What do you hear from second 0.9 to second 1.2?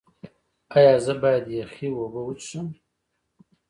زه